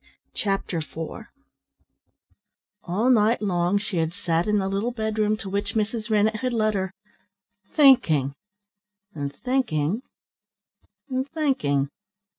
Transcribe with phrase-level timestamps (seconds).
[0.33, 1.27] Chapter IV
[2.85, 6.09] All night long she had sat in the little bedroom to which Mrs.
[6.09, 6.91] Rennett had led her,
[7.75, 8.33] thinking
[9.13, 10.01] and thinking
[11.07, 11.91] and thinking.